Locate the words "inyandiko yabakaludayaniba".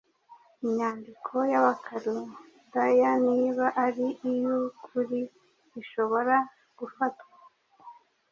0.65-3.65